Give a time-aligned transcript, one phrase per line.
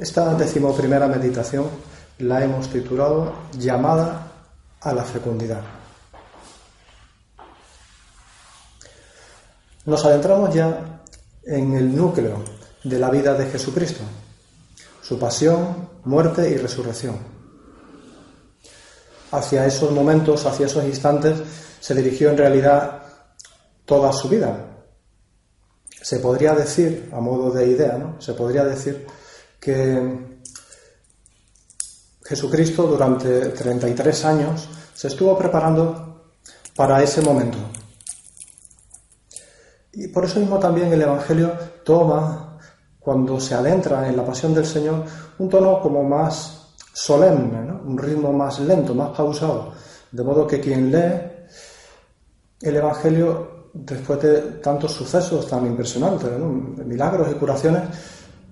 [0.00, 1.68] Esta decimoprimera meditación
[2.20, 4.32] la hemos titulado Llamada
[4.80, 5.60] a la fecundidad.
[9.84, 11.02] Nos adentramos ya
[11.44, 12.42] en el núcleo
[12.82, 14.00] de la vida de Jesucristo,
[15.02, 17.18] su pasión, muerte y resurrección.
[19.32, 21.42] Hacia esos momentos, hacia esos instantes,
[21.78, 23.02] se dirigió en realidad
[23.84, 24.64] toda su vida.
[26.00, 28.18] Se podría decir, a modo de idea, ¿no?
[28.18, 29.06] Se podría decir
[29.60, 30.40] que
[32.24, 36.32] Jesucristo durante 33 años se estuvo preparando
[36.74, 37.58] para ese momento.
[39.92, 41.52] Y por eso mismo también el Evangelio
[41.84, 42.58] toma,
[42.98, 45.04] cuando se adentra en la pasión del Señor,
[45.38, 49.72] un tono como más solemne, un ritmo más lento, más pausado.
[50.12, 51.46] De modo que quien lee
[52.60, 56.30] el Evangelio, después de tantos sucesos tan impresionantes,
[56.86, 57.82] milagros y curaciones,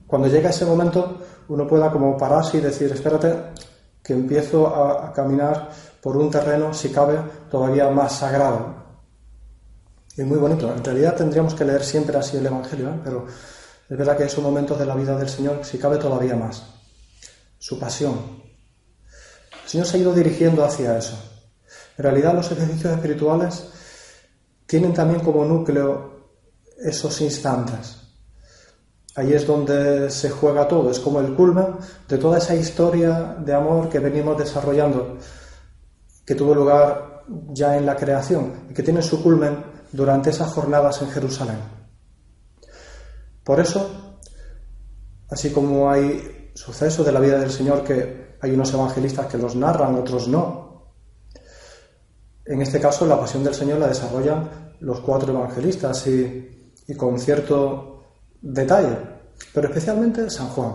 [0.09, 3.35] cuando llega ese momento uno pueda como pararse y decir, espérate,
[4.03, 5.69] que empiezo a, caminar
[6.01, 7.19] por un terreno, si cabe,
[7.51, 8.75] todavía más sagrado.
[10.17, 10.73] Y muy bonito.
[10.73, 13.01] En realidad tendríamos que leer siempre así el Evangelio, ¿eh?
[13.05, 13.27] pero
[13.89, 16.63] es verdad que esos momentos de la vida del Señor, si cabe, todavía más.
[17.59, 18.43] Su pasión.
[19.65, 21.19] El Señor se ha ido dirigiendo hacia eso.
[21.99, 23.69] En realidad los ejercicios espirituales
[24.67, 26.31] tienen también como núcleo
[26.79, 28.08] esos instantes.
[29.19, 31.75] Ahí es donde se juega todo, es como el culmen
[32.09, 35.19] de toda esa historia de amor que venimos desarrollando,
[36.25, 39.57] que tuvo lugar ya en la creación y que tiene su culmen
[39.91, 41.59] durante esas jornadas en Jerusalén.
[43.43, 43.91] Por eso,
[45.29, 49.57] así como hay sucesos de la vida del Señor que hay unos evangelistas que los
[49.57, 50.93] narran, otros no,
[52.45, 57.19] en este caso la pasión del Señor la desarrollan los cuatro evangelistas y, y con
[57.19, 57.98] cierto
[58.41, 58.97] detalle,
[59.53, 60.73] pero especialmente San Juan.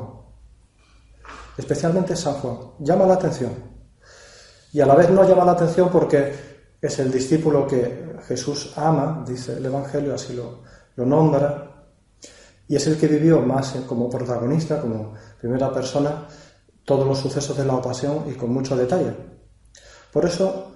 [1.57, 2.57] Especialmente San Juan.
[2.79, 3.51] Llama la atención.
[4.71, 6.33] Y a la vez no llama la atención porque
[6.81, 10.63] es el discípulo que Jesús ama, dice el Evangelio, así lo,
[10.95, 11.87] lo nombra,
[12.67, 16.27] y es el que vivió más como protagonista, como primera persona,
[16.83, 19.15] todos los sucesos de la ocasión y con mucho detalle.
[20.11, 20.71] Por eso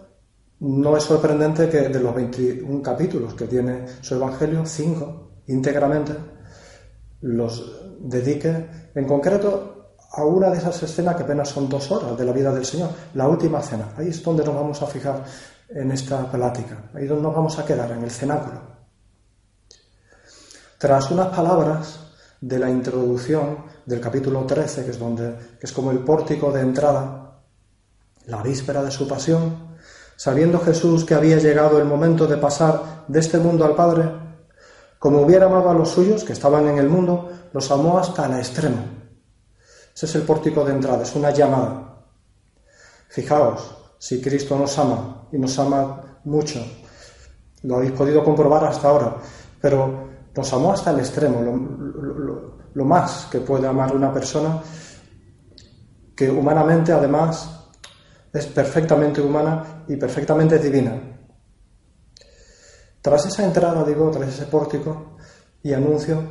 [0.59, 6.13] no es sorprendente que de los 21 capítulos que tiene su Evangelio, cinco íntegramente
[7.27, 12.25] los dedique en concreto a una de esas escenas que apenas son dos horas de
[12.25, 13.89] la vida del Señor, la última cena.
[13.97, 15.23] Ahí es donde nos vamos a fijar
[15.69, 18.61] en esta plática, ahí es donde nos vamos a quedar, en el cenáculo.
[20.77, 21.99] Tras unas palabras
[22.39, 26.61] de la introducción del capítulo 13, que es, donde, que es como el pórtico de
[26.61, 27.41] entrada,
[28.27, 29.75] la víspera de su pasión,
[30.15, 34.26] sabiendo Jesús que había llegado el momento de pasar de este mundo al Padre,
[34.99, 38.37] como hubiera amado a los suyos que estaban en el mundo, los amó hasta el
[38.37, 38.77] extremo.
[39.95, 42.03] Ese es el pórtico de entrada, es una llamada.
[43.09, 46.59] Fijaos, si Cristo nos ama y nos ama mucho,
[47.63, 49.17] lo habéis podido comprobar hasta ahora,
[49.59, 51.41] pero nos amó hasta el extremo,
[52.73, 54.61] lo, más que puede amar una persona
[56.15, 57.65] que humanamente además
[58.31, 61.16] es perfectamente humana y perfectamente divina.
[63.07, 65.15] Tras esa entrada, digo, tras ese pórtico
[65.63, 66.21] y anuncio,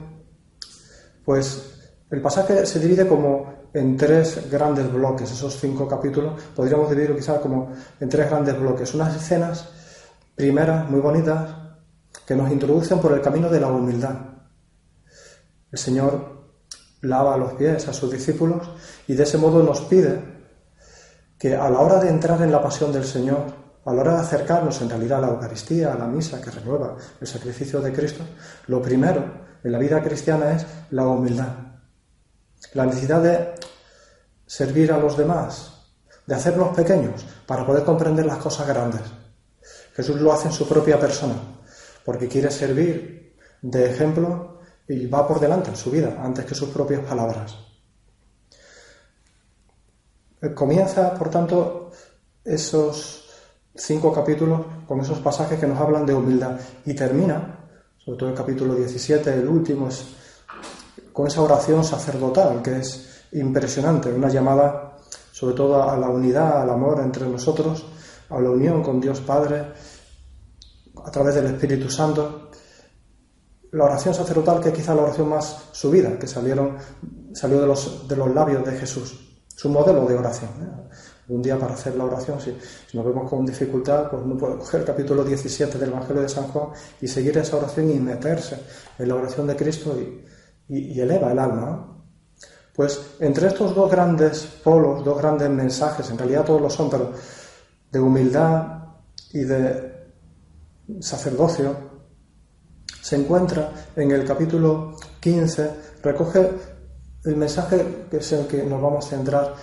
[1.25, 1.72] pues
[2.10, 7.41] el pasaje se divide como en tres grandes bloques, esos cinco capítulos, podríamos dividirlo quizá
[7.41, 9.71] como en tres grandes bloques, unas escenas
[10.34, 11.48] primeras muy bonitas
[12.27, 14.16] que nos introducen por el camino de la humildad.
[15.72, 16.45] El Señor
[17.00, 18.68] lava los pies a sus discípulos
[19.09, 20.21] y de ese modo nos pide
[21.39, 24.21] que a la hora de entrar en la pasión del Señor, a la hora de
[24.21, 28.24] acercarnos en realidad a la Eucaristía, a la misa que renueva el sacrificio de Cristo,
[28.66, 31.54] lo primero en la vida cristiana es la humildad.
[32.74, 33.54] La necesidad de
[34.44, 35.72] servir a los demás,
[36.27, 39.03] de hacernos pequeños para poder comprender las cosas grandes.
[39.94, 41.36] Jesús lo hace en su propia persona,
[42.04, 46.71] porque quiere servir de ejemplo y va por delante en su vida, antes que sus
[46.71, 47.56] propias palabras.
[50.42, 51.92] Eh, comienza, por tanto,
[52.44, 53.25] esos
[53.76, 57.68] cinco capítulos con esos pasajes que nos hablan de humildad y termina,
[57.98, 60.06] sobre todo el capítulo 17, el último, es
[61.12, 64.96] con esa oración sacerdotal que es impresionante, una llamada
[65.32, 67.84] sobre todo a la unidad, al amor entre nosotros,
[68.30, 69.66] a la unión con Dios Padre,
[71.04, 72.50] a través del Espíritu Santo.
[73.72, 76.78] La oración sacerdotal, que es quizá la oración más subida, que salieron,
[77.34, 80.50] salió de los, de los labios de Jesús, su modelo de oración.
[80.60, 80.94] ¿eh?
[81.28, 82.56] Un día para hacer la oración, si,
[82.92, 86.44] nos vemos con dificultad, pues uno puede coger el capítulo 17 del Evangelio de San
[86.44, 86.68] Juan
[87.00, 88.58] y seguir esa oración y meterse
[88.96, 90.24] en la oración de Cristo y,
[90.68, 92.04] y, eleva el alma.
[92.74, 97.12] Pues entre estos dos grandes polos, dos grandes mensajes, en realidad todos lo son, pero
[97.90, 98.84] de humildad
[99.32, 99.96] y de
[101.00, 101.74] sacerdocio,
[103.02, 105.70] se encuentra en el capítulo 15,
[106.02, 106.50] recoge
[107.24, 109.54] el mensaje que es el que nos vamos a centrar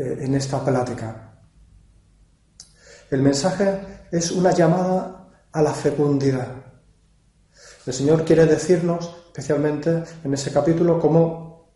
[0.00, 1.30] eh, en esta plática.
[3.10, 6.48] El mensaje es una llamada a la fecundidad.
[7.84, 11.70] El Señor quiere decirnos, especialmente en ese capítulo, cómo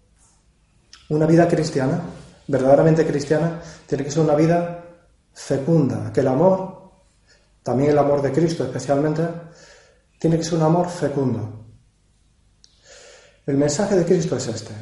[1.11, 2.01] una vida cristiana,
[2.49, 4.87] verdaderamente cristiana, tiene que ser una vida
[5.35, 6.93] fecunda, que el amor,
[7.63, 9.23] también el amor de Cristo especialmente,
[10.19, 11.67] tiene que ser un amor fecundo.
[13.45, 14.73] El mensaje de Cristo es este,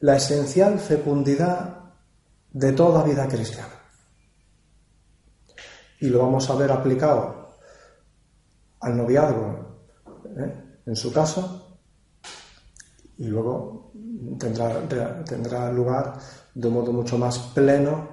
[0.00, 1.85] la esencial fecundidad
[2.56, 3.74] de toda vida cristiana.
[6.00, 7.50] Y lo vamos a ver aplicado
[8.80, 9.90] al noviazgo,
[10.38, 10.80] ¿eh?
[10.86, 11.78] en su caso,
[13.18, 13.92] y luego
[14.38, 14.80] tendrá,
[15.24, 16.18] tendrá lugar
[16.54, 18.08] de un modo mucho más pleno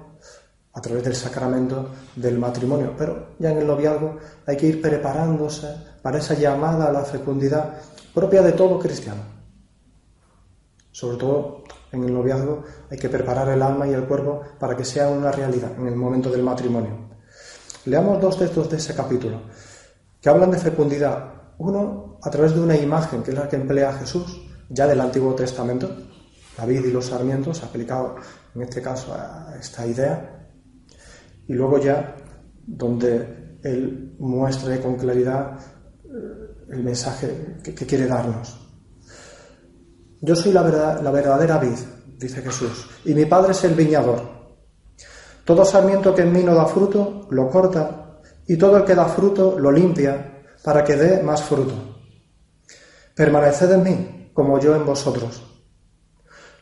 [0.74, 2.94] a través del sacramento del matrimonio.
[2.98, 7.80] Pero ya en el noviazgo hay que ir preparándose para esa llamada a la fecundidad
[8.12, 9.22] propia de todo cristiano.
[10.92, 11.64] Sobre todo
[11.94, 15.32] en el noviazgo hay que preparar el alma y el cuerpo para que sea una
[15.32, 17.08] realidad en el momento del matrimonio.
[17.86, 19.40] Leamos dos textos de ese capítulo
[20.20, 21.32] que hablan de fecundidad.
[21.58, 25.34] Uno a través de una imagen que es la que emplea Jesús ya del Antiguo
[25.34, 25.94] Testamento,
[26.56, 28.16] la vid y los sarmientos, aplicado
[28.54, 30.48] en este caso a esta idea,
[31.46, 32.16] y luego ya
[32.66, 35.58] donde él muestre con claridad
[36.04, 38.63] eh, el mensaje que, quiere darnos.
[40.24, 41.76] Yo soy la, verdad, la verdadera vid,
[42.18, 44.22] dice Jesús, y mi Padre es el viñador.
[45.44, 49.04] Todo sarmiento que en mí no da fruto, lo corta, y todo el que da
[49.04, 51.74] fruto, lo limpia, para que dé más fruto.
[53.14, 55.42] Permaneced en mí, como yo en vosotros.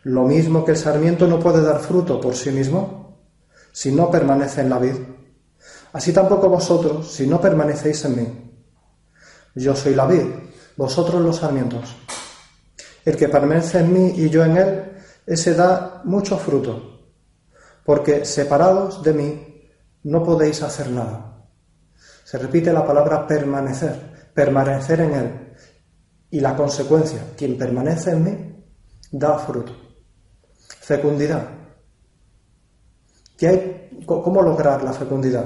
[0.03, 3.29] Lo mismo que el sarmiento no puede dar fruto por sí mismo,
[3.71, 4.97] si no permanece en la vid.
[5.93, 8.53] Así tampoco vosotros, si no permanecéis en mí.
[9.55, 10.25] Yo soy la vid,
[10.77, 11.95] vosotros los sarmientos.
[13.05, 14.93] El que permanece en mí y yo en él,
[15.27, 17.01] ese da mucho fruto,
[17.85, 19.63] porque separados de mí
[20.05, 21.47] no podéis hacer nada.
[22.25, 25.55] Se repite la palabra permanecer, permanecer en él.
[26.31, 28.65] Y la consecuencia, quien permanece en mí,
[29.11, 29.73] da fruto.
[30.81, 31.47] Fecundidad.
[34.07, 35.45] ¿Cómo lograr la fecundidad?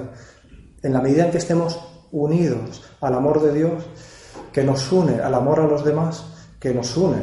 [0.82, 1.80] En la medida en que estemos
[2.12, 3.84] unidos al amor de Dios,
[4.52, 6.24] que nos une al amor a los demás,
[6.60, 7.22] que nos une,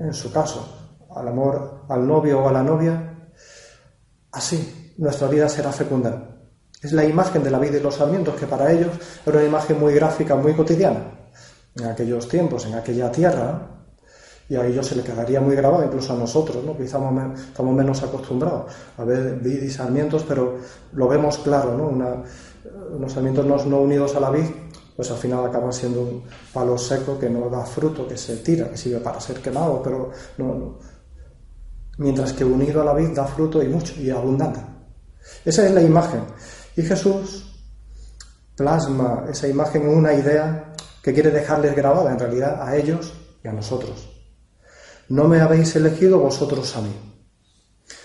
[0.00, 0.66] en su caso,
[1.14, 3.30] al amor al novio o a la novia,
[4.32, 6.38] así nuestra vida será fecunda.
[6.82, 8.90] Es la imagen de la vida y los sarmientos, que para ellos
[9.26, 11.28] era una imagen muy gráfica, muy cotidiana,
[11.76, 13.80] en aquellos tiempos, en aquella tierra,
[14.48, 16.76] y a ellos se le quedaría muy grabado, incluso a nosotros, ¿no?
[16.76, 17.12] que estamos,
[17.72, 20.58] menos acostumbrados a ver vid y sarmientos, pero
[20.92, 21.88] lo vemos claro, ¿no?
[22.96, 24.46] unos sarmientos no, unidos a la vid,
[25.00, 28.68] pues al final acaban siendo un palo seco que no da fruto, que se tira,
[28.68, 30.78] que sirve para ser quemado, pero no,
[31.96, 34.60] mientras que unido a la vid da fruto y mucho, y abundante.
[35.42, 36.20] Esa es la imagen.
[36.76, 37.50] Y Jesús
[38.54, 43.48] plasma esa imagen en una idea que quiere dejarles grabada en realidad a ellos y
[43.48, 44.06] a nosotros.
[45.08, 46.92] No me habéis elegido vosotros a mí,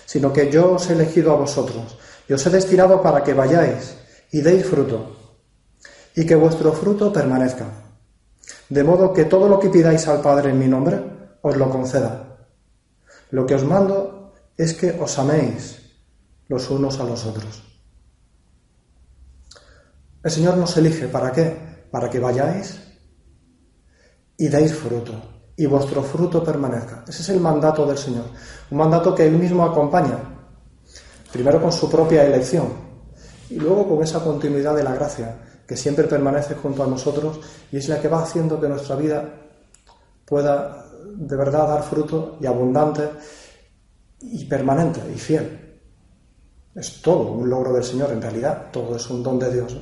[0.06, 3.98] sino que yo os he elegido a vosotros y os he destinado para que vayáis
[4.32, 5.15] y deis fruto,
[6.16, 7.66] y que vuestro fruto permanezca,
[8.70, 10.98] de modo que todo lo que pidáis al Padre en mi nombre,
[11.42, 12.38] os lo conceda.
[13.30, 15.78] Lo que os mando es que os améis
[16.48, 17.62] los unos a los otros.
[20.22, 21.86] El Señor nos elige, ¿para qué?
[21.90, 22.80] Para que vayáis
[24.38, 25.12] y deis fruto
[25.54, 27.04] y vuestro fruto permanezca.
[27.06, 28.24] Ese es el mandato del Señor,
[28.70, 30.18] un mandato que Él mismo acompaña,
[31.30, 32.86] primero con su propia elección
[33.50, 37.40] y luego con esa continuidad de la gracia que siempre permanece junto a nosotros
[37.72, 39.24] y es la que va haciendo que nuestra vida
[40.24, 43.08] pueda de verdad dar fruto y abundante
[44.20, 45.80] y permanente y fiel.
[46.74, 49.76] es todo un logro del Señor, en realidad todo es un don de Dios.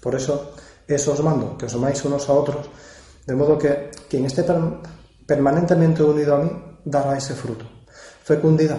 [0.00, 0.52] Por eso,
[0.86, 2.68] eso os mando, que os amáis unos a otros,
[3.26, 4.44] de modo que quien esté
[5.26, 6.50] permanentemente unido a mí
[6.84, 7.64] dará ese fruto.
[8.22, 8.78] Fecundidad.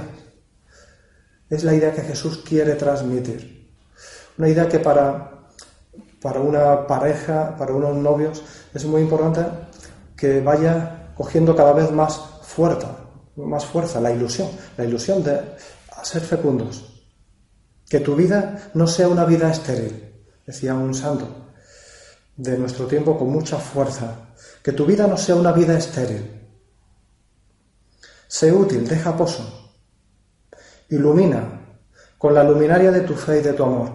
[1.49, 3.71] Es la idea que Jesús quiere transmitir.
[4.37, 5.42] Una idea que para,
[6.23, 8.41] para una pareja, para unos novios,
[8.73, 9.45] es muy importante
[10.15, 12.95] que vaya cogiendo cada vez más fuerza,
[13.35, 15.41] más fuerza, la ilusión, la ilusión de
[16.01, 17.03] ser fecundos.
[17.89, 21.27] Que tu vida no sea una vida estéril, decía un santo
[22.37, 24.29] de nuestro tiempo con mucha fuerza.
[24.63, 26.39] Que tu vida no sea una vida estéril.
[28.27, 29.73] Sé útil, deja pozo.
[30.87, 31.77] Ilumina
[32.17, 33.91] con la luminaria de tu fe y de tu amor.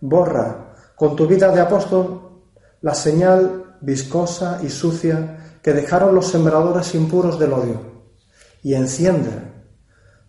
[0.00, 0.71] Borra
[1.02, 2.44] con tu vida de apóstol
[2.80, 7.80] la señal viscosa y sucia que dejaron los sembradores impuros del odio
[8.62, 9.32] y enciende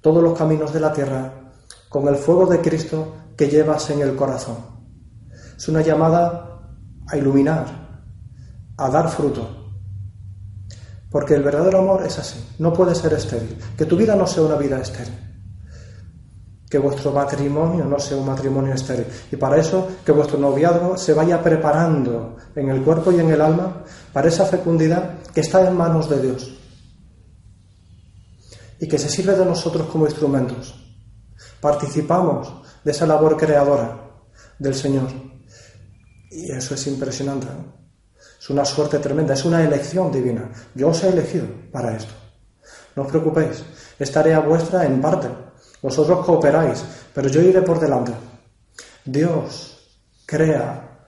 [0.02, 1.52] todos los caminos de la tierra
[1.90, 4.58] con el fuego de Cristo que llevas en el corazón.
[5.56, 6.64] Es una llamada
[7.08, 7.68] a iluminar,
[8.76, 9.76] a dar fruto.
[11.12, 13.60] Porque el verdadero amor es así, no puede ser estéril.
[13.78, 15.33] Que tu vida no sea una vida estéril.
[16.74, 19.06] Que vuestro matrimonio no sea un matrimonio estéril.
[19.32, 23.42] Y para eso, que vuestro noviazgo se vaya preparando en el cuerpo y en el
[23.42, 26.52] alma para esa fecundidad que está en manos de Dios
[28.80, 30.74] y que se sirve de nosotros como instrumentos.
[31.62, 32.52] Participamos
[32.84, 34.10] de esa labor creadora
[34.58, 35.10] del Señor.
[36.32, 37.50] Y eso es impresionante.
[38.40, 40.50] Es una suerte tremenda, es una elección divina.
[40.74, 42.14] Yo os he elegido para esto.
[42.96, 43.64] No os preocupéis,
[44.00, 45.43] es tarea vuestra en parte.
[45.84, 48.14] Vosotros cooperáis, pero yo iré por delante.
[49.04, 49.78] Dios
[50.26, 51.08] crea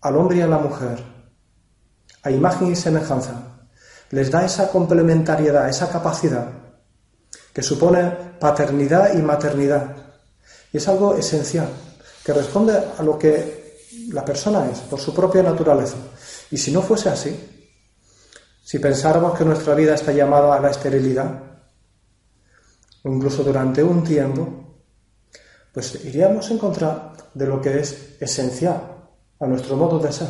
[0.00, 0.98] al hombre y a la mujer
[2.22, 3.34] a imagen y semejanza.
[4.10, 6.48] Les da esa complementariedad, esa capacidad
[7.52, 8.10] que supone
[8.40, 9.94] paternidad y maternidad.
[10.72, 11.68] Y es algo esencial,
[12.24, 15.96] que responde a lo que la persona es, por su propia naturaleza.
[16.50, 17.68] Y si no fuese así,
[18.64, 21.47] si pensáramos que nuestra vida está llamada a la esterilidad,
[23.12, 24.48] incluso durante un tiempo,
[25.72, 28.80] pues iríamos en contra de lo que es esencial
[29.40, 30.28] a nuestro modo de ser,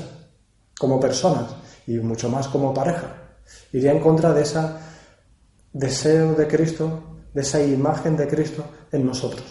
[0.79, 1.51] como personas
[1.87, 3.15] y mucho más como pareja.
[3.73, 4.61] Iría en contra de ese
[5.73, 9.45] deseo de Cristo de esa imagen de Cristo en nosotros.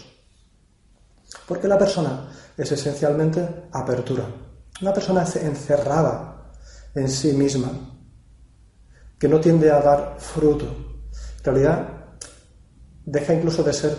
[1.46, 4.24] Porque la persona es esencialmente apertura.
[4.82, 6.52] Una persona encerrada
[6.94, 7.70] en sí misma,
[9.18, 10.66] que no tiende a dar fruto.
[11.38, 11.88] En realidad,
[13.10, 13.96] deja incluso de ser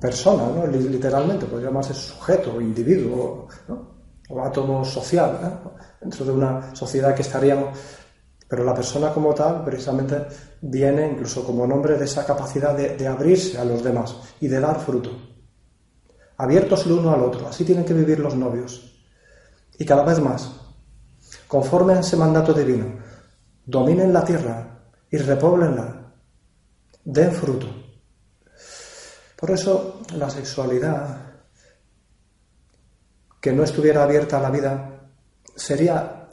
[0.00, 0.66] persona, ¿no?
[0.66, 3.48] literalmente, podría llamarse sujeto, individuo,
[4.28, 5.60] o átomo social,
[6.00, 7.78] dentro de una sociedad que estaríamos
[8.52, 10.26] pero la persona como tal, precisamente,
[10.60, 14.78] viene incluso como nombre de esa capacidad de, abrirse a los demás y de dar
[14.78, 15.08] fruto.
[16.36, 17.48] Abiertos el uno al otro.
[17.48, 18.94] Así tienen que vivir los novios.
[19.78, 20.52] Y cada vez más,
[21.48, 22.98] conforme a ese mandato divino,
[23.64, 26.01] dominen la tierra y repóblenla.
[27.04, 27.66] Den fruto.
[29.36, 31.32] Por eso la sexualidad
[33.40, 35.10] que no estuviera abierta a la vida
[35.56, 36.28] sería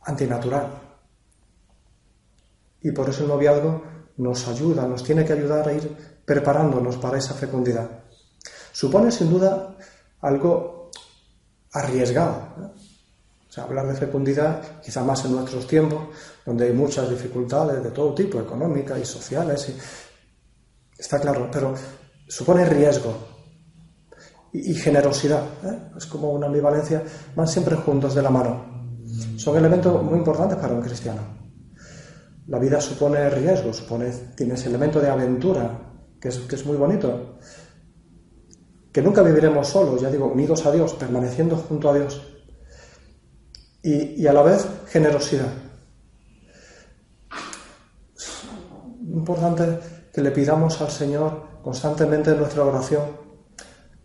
[0.00, 0.68] antinatural.
[2.80, 3.82] Y por eso el noviazgo
[4.16, 7.88] nos ayuda, nos tiene que ayudar a ir preparándonos para esa fecundidad.
[8.72, 9.76] Supone sin duda
[10.22, 10.90] algo
[11.72, 12.72] arriesgado.
[13.54, 16.08] O hablar de fecundidad, quizá más en nuestros tiempos,
[16.46, 19.74] donde hay muchas dificultades de todo tipo, económicas y sociales,
[20.96, 21.74] está claro, pero
[22.26, 23.14] supone riesgo
[24.52, 25.44] y, generosidad.
[25.64, 25.78] ¿eh?
[25.96, 27.02] Es como una ambivalencia,
[27.36, 28.72] van siempre juntos de la mano.
[29.36, 31.20] Son elementos muy importantes para un cristiano.
[32.46, 35.78] La vida supone riesgo, supone, tiene ese elemento de aventura,
[36.18, 37.38] que es, que es muy bonito.
[38.90, 42.31] Que nunca viviremos solos, ya digo, unidos a Dios, permaneciendo junto a Dios.
[43.82, 45.48] Y, a la vez, generosidad.
[48.16, 48.42] Es
[49.00, 49.78] importante
[50.12, 53.02] que le pidamos al Señor constantemente en nuestra oración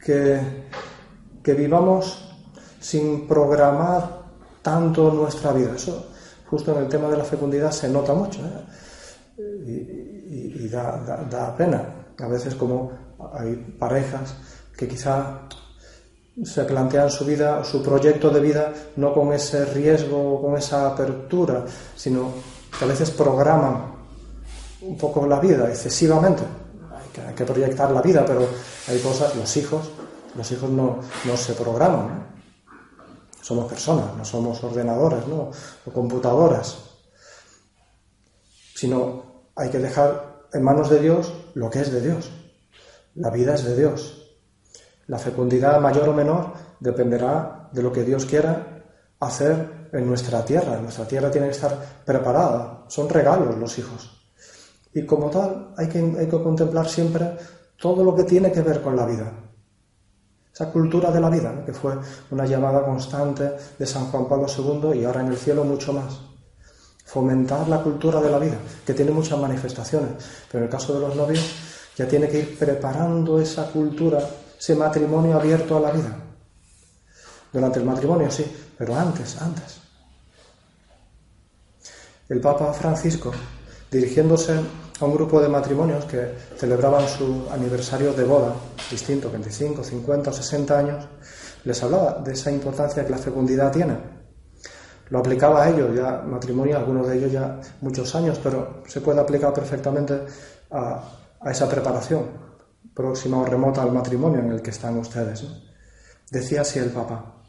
[0.04, 0.40] que,
[1.44, 2.36] que vivamos
[2.80, 4.24] sin programar
[4.62, 5.74] tanto nuestra vida.
[5.76, 6.08] Eso
[6.50, 8.40] justo en el tema de la fecundidad se nota mucho
[9.38, 10.54] ¿eh?
[10.56, 11.84] y, da, pena.
[12.20, 12.92] A veces como
[13.34, 14.36] hay parejas
[14.76, 15.42] que quizá
[16.44, 21.66] se plantean su vida, su proyecto de vida, no con ese riesgo, con esa apertura,
[21.96, 22.32] sino
[22.78, 23.96] que a veces programan
[24.82, 26.44] un poco la vida excesivamente.
[27.28, 28.48] Hay que, proyectar la vida, pero
[28.88, 29.90] hay cosas, los hijos,
[30.36, 32.28] los hijos no, no se programan
[33.48, 35.52] somos personas, no somos ordenadores ¿no?
[35.86, 36.80] o computadoras,
[38.76, 42.30] sino hay que dejar en manos de Dios lo que es de Dios.
[43.16, 44.17] La vida es de Dios.
[45.08, 48.84] La fecundidad mayor o menor dependerá de lo que Dios quiera
[49.20, 50.80] hacer en nuestra tierra.
[50.80, 52.86] Nuestra tierra tiene que estar preparada.
[52.88, 54.12] Son regalos los hijos.
[54.94, 57.38] Y como tal, hay que, hay que contemplar siempre
[57.80, 59.32] todo lo que tiene que ver con la vida.
[60.54, 61.94] Esa cultura de la vida, que fue
[62.32, 66.20] una llamada constante de San Juan Pablo II y ahora en el cielo mucho más.
[67.06, 70.14] Fomentar la cultura de la vida, que tiene muchas manifestaciones,
[70.52, 71.54] pero en el caso de los novios
[71.96, 74.20] ya tiene que ir preparando esa cultura,
[74.58, 76.18] ese matrimonio abierto a la vida.
[77.52, 78.46] Durante el matrimonio sí,
[78.78, 79.80] pero antes, antes.
[82.30, 83.32] El Papa Francisco,
[83.90, 84.60] dirigiéndose
[85.00, 88.54] a un grupo de matrimonios que celebraban su aniversario de boda,
[88.92, 91.06] distinto, 25, 50 o 60 años,
[91.64, 93.96] les hablaba de esa importancia que la fecundidad tiene.
[95.10, 99.22] Lo aplicaba a ellos, ya matrimonio, algunos de ellos ya muchos años, pero se puede
[99.22, 100.22] aplicar perfectamente
[100.72, 101.02] a,
[101.46, 102.47] esa preparación
[102.98, 105.46] próxima o remota al matrimonio en el que están ustedes.
[106.32, 107.44] Decía así el Papa,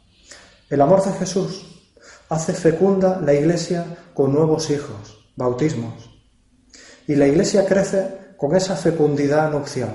[0.69, 1.91] el amor de Jesús
[2.29, 6.11] hace fecunda la Iglesia con nuevos hijos, bautismos,
[7.07, 9.89] y la iglesia crece con esa fecundidad nupcial.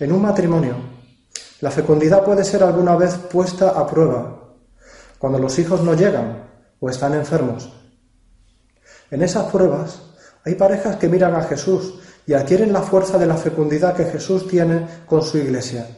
[0.00, 0.76] En un matrimonio,
[1.60, 4.54] la fecundidad puede ser alguna vez puesta a prueba,
[5.18, 6.48] cuando los hijos no llegan
[6.80, 7.70] o están enfermos.
[9.10, 10.00] En esas pruebas
[10.46, 14.46] hay parejas que miran a Jesús y adquieren la fuerza de la fecundidad que Jesús
[14.46, 15.88] tiene con su iglesia.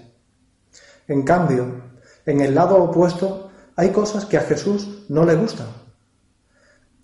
[1.08, 1.82] En cambio,
[2.24, 5.66] en el lado opuesto hay cosas que a Jesús no le gustan.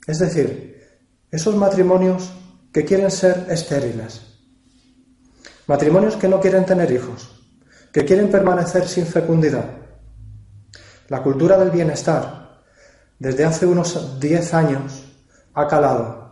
[0.06, 0.80] Es decir,
[1.28, 2.32] esos matrimonios
[2.72, 4.20] que quieren ser estériles,
[5.66, 7.28] matrimonios que no quieren tener hijos,
[7.92, 9.70] que quieren permanecer sin fecundidad.
[11.08, 12.62] La cultura del bienestar,
[13.18, 15.04] desde hace unos 10 años,
[15.52, 16.25] ha calado.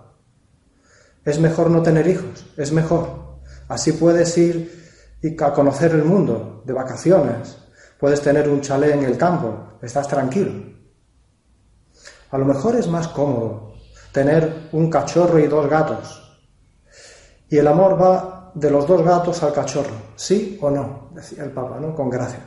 [1.24, 3.40] Es mejor no tener hijos, es mejor.
[3.68, 4.84] Así puedes ir
[5.40, 7.56] a conocer el mundo de vacaciones,
[7.98, 10.52] puedes tener un chalet en el campo, estás tranquilo.
[12.30, 13.74] A lo mejor es más cómodo
[14.12, 16.20] tener un cachorro y dos gatos,
[17.48, 21.10] y el amor va de los dos gatos al cachorro, ¿sí o no?
[21.14, 21.94] Decía el Papa, ¿no?
[21.94, 22.40] Con gracia.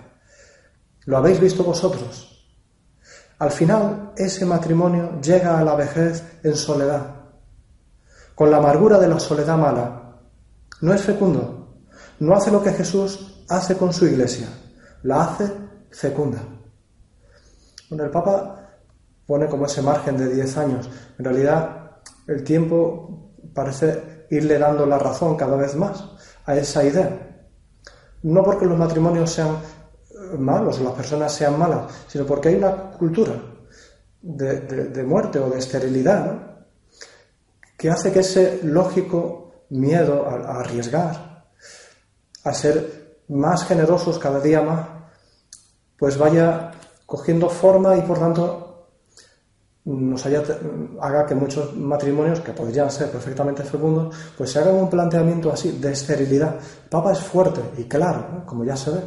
[1.05, 2.45] ¿Lo habéis visto vosotros?
[3.39, 7.16] Al final, ese matrimonio llega a la vejez en soledad,
[8.37, 10.19] con la amargura de la soledad mala.
[10.81, 11.79] No es fecundo,
[12.19, 14.47] no hace lo que Jesús hace con su iglesia,
[15.01, 15.51] la hace
[15.89, 16.37] fecunda.
[17.89, 18.75] Bueno, el Papa
[19.25, 20.87] pone como ese margen de 10 años.
[21.17, 21.97] En realidad,
[22.27, 26.05] el tiempo parece irle dando la razón cada vez más
[26.45, 27.41] a esa idea.
[28.21, 29.55] No porque los matrimonios sean
[30.11, 33.33] eh, malos o las personas sean malas, sino porque hay una cultura
[34.21, 36.56] de, muerte o de esterilidad
[37.77, 41.45] que hace que ese lógico miedo a arriesgar,
[42.43, 44.87] a ser más generosos cada día más,
[45.97, 46.71] pues vaya
[47.05, 48.67] cogiendo forma y por tanto
[49.85, 55.51] nos haga que muchos matrimonios, que podrían ser perfectamente fecundos, pues se hagan un planteamiento
[55.51, 56.59] así de esterilidad.
[56.89, 59.01] Papa es fuerte y claro, como ya se ve.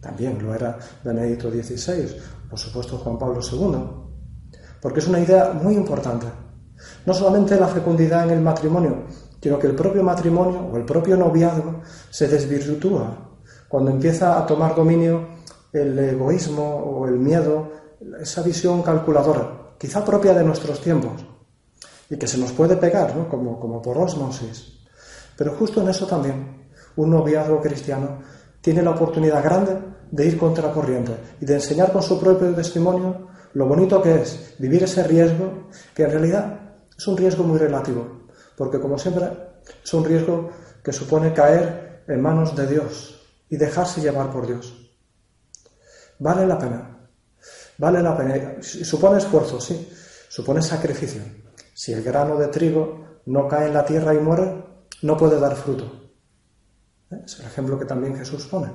[0.00, 2.16] También lo era Benedicto XVI,
[2.48, 3.76] por supuesto Juan Pablo II,
[4.80, 6.43] porque es una idea muy importante.
[7.06, 9.04] No solamente la fecundidad en el matrimonio,
[9.40, 13.30] sino que el propio matrimonio o el propio noviazgo se desvirtúa
[13.68, 15.26] cuando empieza a tomar dominio
[15.72, 17.70] el egoísmo o el miedo,
[18.20, 21.12] esa visión calculadora quizá propia de nuestros tiempos,
[22.08, 23.28] y que se nos puede pegar, ¿no?
[23.28, 24.80] como, como por osmosis.
[25.36, 28.18] Pero justo en eso también, un noviazgo cristiano
[28.60, 29.76] tiene la oportunidad grande
[30.10, 34.54] de ir contra corriente y de enseñar con su propio testimonio lo bonito que es
[34.58, 36.60] vivir ese riesgo, que en realidad
[36.96, 39.30] es un riesgo muy relativo, porque como siempre
[39.82, 40.50] es un riesgo
[40.82, 44.84] que supone caer en manos de Dios y dejarse llevar por Dios.
[46.18, 47.08] Vale la pena.
[47.78, 48.62] Vale la pena.
[48.62, 49.90] Supone esfuerzo, sí.
[50.28, 51.22] Supone sacrificio.
[51.72, 54.64] Si el grano de trigo no cae en la tierra y muere,
[55.02, 56.10] no puede dar fruto.
[57.10, 57.22] ¿Eh?
[57.24, 58.72] Es el ejemplo que también Jesús pone.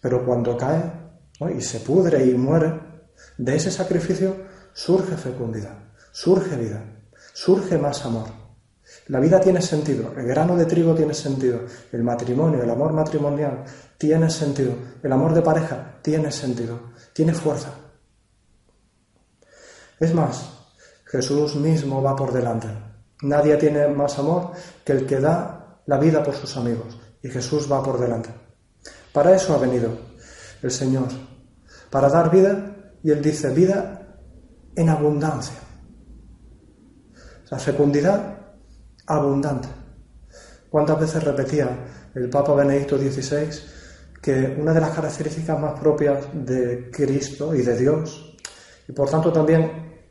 [0.00, 0.92] Pero cuando cae
[1.56, 2.80] y se pudre y muere,
[3.36, 4.36] de ese sacrificio
[4.72, 5.76] surge fecundidad,
[6.20, 6.82] surge vida,
[7.32, 8.26] surge más amor.
[9.06, 11.60] La vida tiene sentido, el grano de trigo tiene sentido,
[11.92, 13.62] el matrimonio, el amor matrimonial
[13.96, 17.70] tiene sentido, el amor de pareja tiene sentido, tiene fuerza.
[20.00, 20.50] Es más,
[21.04, 22.66] Jesús mismo va por delante.
[23.22, 24.50] Nadie tiene más amor
[24.84, 28.30] que el que da la vida por sus amigos, y Jesús va por delante.
[29.12, 29.96] Para eso ha venido
[30.62, 31.10] el Señor,
[31.90, 34.18] para dar vida, y Él dice vida
[34.74, 35.67] en abundancia.
[37.50, 38.38] La fecundidad
[39.06, 39.68] abundante.
[40.68, 41.68] ¿Cuántas veces repetía
[42.14, 43.48] el Papa Benedicto XVI
[44.20, 48.36] que una de las características más propias de Cristo y de Dios,
[48.86, 50.02] y por tanto también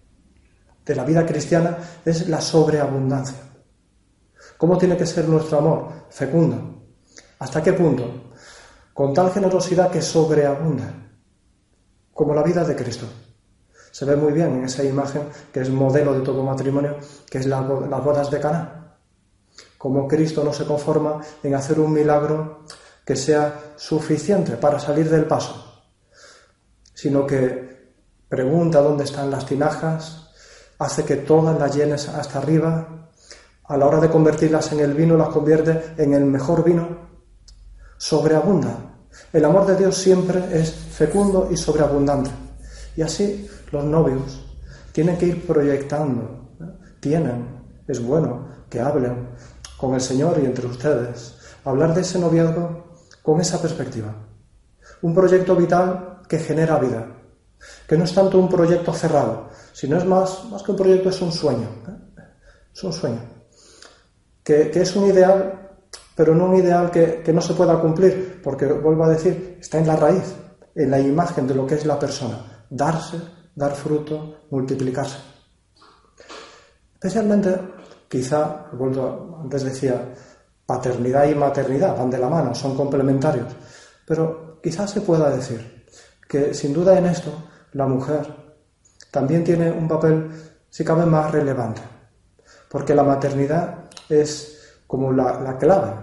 [0.84, 3.38] de la vida cristiana, es la sobreabundancia.
[4.58, 6.08] ¿Cómo tiene que ser nuestro amor?
[6.10, 6.88] Fecundo.
[7.38, 8.32] ¿Hasta qué punto?
[8.94, 10.92] Con tal generosidad que sobreabunda,
[12.12, 13.08] como la vida de Cristo.
[13.98, 17.48] Se ve muy bien en esa imagen que es modelo de todo matrimonio, que es
[17.48, 18.96] las bodas de Cana.
[19.76, 22.60] Como Cristo no se conforma en hacer un milagro
[23.04, 25.82] que sea suficiente para salir del paso,
[26.94, 27.96] sino que
[28.30, 30.30] pregunta dónde están las tinajas,
[30.78, 33.10] hace que todas las llenes hasta arriba,
[33.64, 36.88] a la hora de convertirlas en el vino las convierte en el mejor vino,
[37.98, 38.78] sobreabunda.
[39.34, 42.30] El amor de Dios siempre es fecundo y sobreabundante.
[42.96, 44.44] Y así los novios
[44.92, 46.50] tienen que ir proyectando,
[47.00, 47.46] tienen,
[47.88, 49.30] es bueno que hablen
[49.78, 54.14] con el Señor y entre ustedes, hablar de ese noviazgo con esa perspectiva.
[55.02, 57.08] Un proyecto vital que genera vida,
[57.88, 61.22] que no es tanto un proyecto cerrado, sino es más, más que un proyecto, es
[61.22, 61.68] un sueño.
[62.74, 63.22] Es un sueño.
[64.44, 65.70] Que, es un ideal,
[66.16, 69.88] pero no un ideal que no se pueda cumplir, porque, vuelvo a decir, está en
[69.88, 70.36] la raíz,
[70.74, 72.66] en la imagen de lo que es la persona.
[72.70, 73.18] Darse,
[73.58, 75.18] dar fruto, multiplicarse.
[76.94, 77.60] Especialmente,
[78.08, 80.14] quizá, vuelvo, antes decía,
[80.68, 83.48] Paternidad y maternidad van de la mano, son complementarios.
[84.06, 85.86] Pero quizás se pueda decir
[86.28, 87.32] que sin duda en esto
[87.72, 88.28] la mujer
[89.10, 90.30] también tiene un papel,
[90.70, 91.82] si cabe, más relevante.
[92.70, 95.94] Porque la maternidad es como la, clave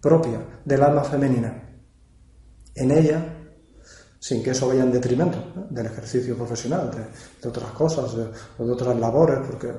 [0.00, 1.60] propia del alma femenina.
[2.76, 3.33] En ella,
[4.24, 5.36] sin que eso vaya en detrimento
[5.68, 8.16] del ejercicio profesional, de, otras cosas
[8.58, 9.70] o de otras labores, porque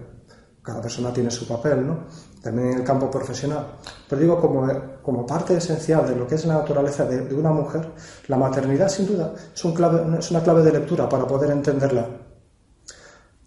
[0.61, 2.05] cada persona tiene su papel, ¿no?
[2.43, 3.77] También en el campo profesional.
[4.07, 4.67] Pero digo, como,
[5.01, 7.89] como parte esencial de lo que es la naturaleza de, una mujer,
[8.27, 12.07] la maternidad, sin duda, es, un clave, es una clave de lectura para poder entenderla.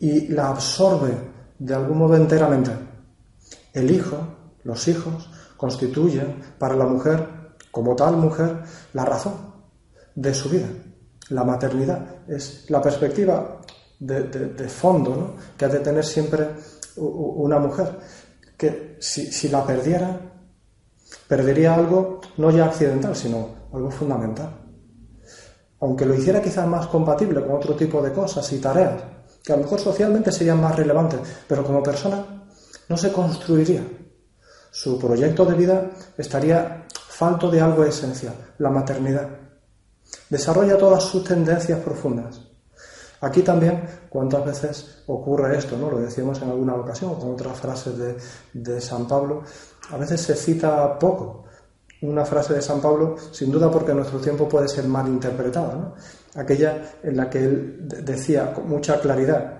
[0.00, 1.12] Y la absorbe
[1.60, 2.72] de algún modo enteramente.
[3.72, 4.16] El hijo,
[4.64, 9.34] los hijos, constituyen para la mujer, como tal mujer, la razón
[10.16, 10.66] de su vida.
[11.30, 13.60] La maternidad es la perspectiva
[13.98, 15.34] de, fondo ¿no?
[15.56, 16.48] que ha de tener siempre
[16.96, 17.98] una mujer,
[18.56, 20.20] que si, la perdiera,
[21.26, 24.50] perdería algo no ya accidental, sino algo fundamental.
[25.80, 29.00] Aunque lo hiciera quizás más compatible con otro tipo de cosas y tareas,
[29.44, 32.24] que a lo mejor socialmente serían más relevantes, pero como persona
[32.88, 33.82] no se construiría.
[34.70, 39.28] Su proyecto de vida estaría falto de algo esencial, la maternidad.
[40.28, 42.40] Desarrolla todas sus tendencias profundas.
[43.20, 45.76] Aquí también, ¿cuántas veces ocurre esto?
[45.76, 45.90] ¿no?
[45.90, 47.94] Lo decíamos en alguna ocasión con otras frases
[48.52, 49.42] de, San Pablo.
[49.90, 51.44] A veces se cita poco
[52.02, 55.74] una frase de San Pablo, sin duda porque nuestro tiempo puede ser mal interpretada.
[55.74, 55.94] ¿no?
[56.40, 59.58] Aquella en la que él decía con mucha claridad,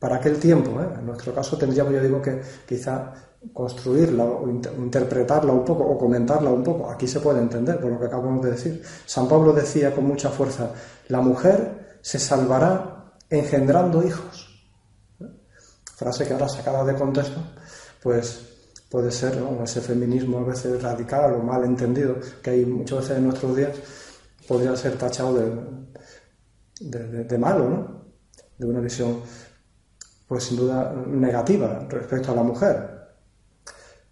[0.00, 0.88] para aquel tiempo, ¿eh?
[0.98, 3.12] en nuestro caso tendríamos, yo digo, que quizá
[3.52, 6.90] construirla o interpretarla un poco o comentarla un poco.
[6.90, 8.82] Aquí se puede entender por lo que acabamos de decir.
[9.06, 10.70] San Pablo decía con mucha fuerza,
[11.08, 14.48] la mujer se salvará engendrando hijos.
[15.96, 17.40] Frase que ahora sacada de contexto,
[18.02, 18.40] pues
[18.90, 23.24] puede ser ese feminismo a veces radical o mal entendido que hay muchas veces en
[23.24, 23.70] nuestros días,
[24.46, 25.34] podría ser tachado
[26.80, 28.02] de, de malo, ¿no?
[28.58, 29.20] de una visión
[30.26, 32.91] pues sin duda negativa respecto a la mujer.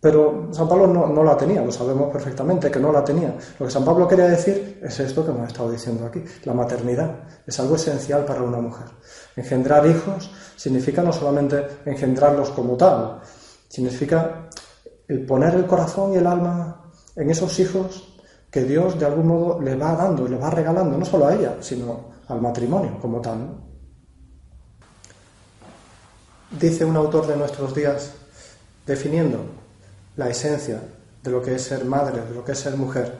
[0.00, 3.36] Pero San Pablo no, la tenía, lo sabemos perfectamente que no la tenía.
[3.58, 6.24] Lo que San Pablo quería decir es esto que hemos estado diciendo aquí.
[6.44, 8.86] La maternidad es algo esencial para una mujer.
[9.36, 13.20] Engendrar hijos significa no solamente engendrarlos como tal,
[13.68, 14.48] significa
[15.06, 18.18] el poner el corazón y el alma en esos hijos
[18.50, 21.56] que Dios de algún modo le va dando, le va regalando, no solo a ella,
[21.60, 23.54] sino al matrimonio como tal.
[26.58, 28.14] Dice un autor de nuestros días,
[28.86, 29.59] definiendo
[30.16, 30.80] la esencia
[31.22, 33.12] de lo que es ser madre, de lo que es ser mujer.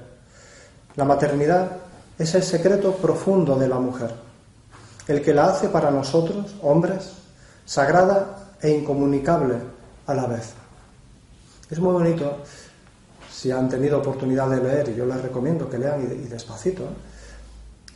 [0.97, 1.77] La maternidad
[2.19, 4.11] es el secreto profundo de la mujer,
[5.07, 7.13] el que la hace para nosotros, hombres,
[7.65, 9.57] sagrada e incomunicable
[10.07, 10.53] a la vez.
[11.71, 12.39] Es muy bonito,
[13.33, 16.97] si han tenido oportunidad de leer, y yo les recomiendo que lean y, despacito, ¿eh?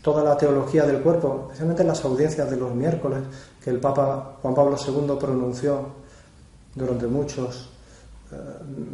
[0.00, 3.20] toda la teología del cuerpo, especialmente en las audiencias de los miércoles
[3.62, 5.86] que el Papa Juan Pablo II pronunció
[6.74, 7.73] durante muchos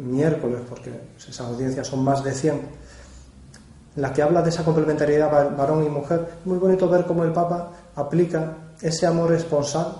[0.03, 2.55] miércoles, porque esas audiencias son más de 100,
[3.95, 6.27] en la que habla de esa complementariedad varón y mujer.
[6.45, 9.95] Muy bonito ver cómo el Papa aplica ese amor esponsal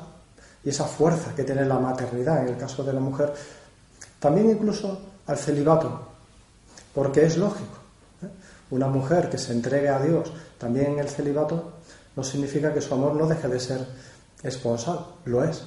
[0.64, 3.34] y esa fuerza que tiene la maternidad en el caso de la mujer,
[4.20, 6.08] también incluso al celibato.
[6.94, 7.78] porque es lógico.
[8.22, 8.28] ¿eh?
[8.72, 11.74] Una mujer que se entregue a Dios también en el celibato
[12.16, 13.88] no significa que su amor no deje de ser
[14.44, 15.64] esponsal, lo es.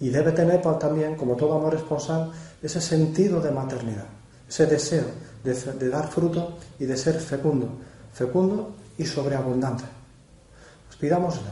[0.00, 2.30] Y debe tener también, como todo amor esponsal,
[2.62, 4.06] ese sentido de maternidad,
[4.48, 5.04] ese deseo
[5.42, 7.68] de, dar fruto y de ser fecundo,
[8.12, 9.84] fecundo y sobreabundante.
[10.86, 11.50] Pues pidámosle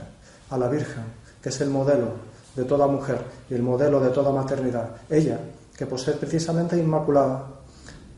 [0.51, 1.05] a la Virgen,
[1.43, 2.13] que es el modelo
[2.55, 5.39] de toda mujer y el modelo de toda maternidad, ella,
[5.77, 7.47] que por ser precisamente inmaculada,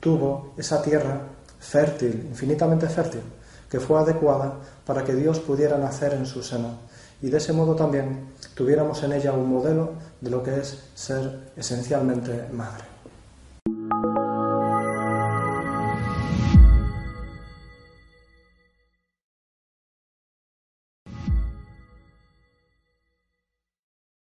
[0.01, 1.21] tuvo esa tierra
[1.59, 3.23] fértil, infinitamente fértil,
[3.69, 4.55] que fue adecuada
[4.87, 6.79] para que Dios pudiera nacer en su seno.
[7.21, 11.53] Y de ese modo también tuviéramos en ella un modelo de lo que es ser
[11.57, 12.98] esencialmente madre.